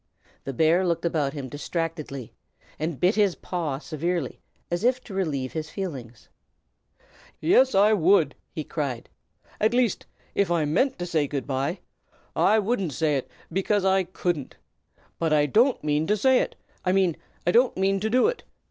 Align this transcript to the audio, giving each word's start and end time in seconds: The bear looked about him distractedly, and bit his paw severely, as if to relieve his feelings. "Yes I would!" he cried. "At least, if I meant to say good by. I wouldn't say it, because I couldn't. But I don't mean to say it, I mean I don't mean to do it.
The 0.45 0.51
bear 0.53 0.83
looked 0.83 1.05
about 1.05 1.33
him 1.33 1.47
distractedly, 1.47 2.33
and 2.79 2.99
bit 2.99 3.13
his 3.13 3.35
paw 3.35 3.77
severely, 3.77 4.41
as 4.71 4.83
if 4.83 5.03
to 5.03 5.13
relieve 5.13 5.53
his 5.53 5.69
feelings. 5.69 6.27
"Yes 7.39 7.75
I 7.75 7.93
would!" 7.93 8.33
he 8.51 8.63
cried. 8.63 9.09
"At 9.59 9.75
least, 9.75 10.07
if 10.33 10.49
I 10.49 10.65
meant 10.65 10.97
to 10.97 11.05
say 11.05 11.27
good 11.27 11.45
by. 11.45 11.81
I 12.35 12.57
wouldn't 12.57 12.93
say 12.93 13.15
it, 13.15 13.29
because 13.53 13.85
I 13.85 14.05
couldn't. 14.05 14.55
But 15.19 15.33
I 15.33 15.45
don't 15.45 15.83
mean 15.83 16.07
to 16.07 16.17
say 16.17 16.39
it, 16.39 16.55
I 16.83 16.91
mean 16.93 17.15
I 17.45 17.51
don't 17.51 17.77
mean 17.77 17.99
to 17.99 18.09
do 18.09 18.27
it. 18.27 18.41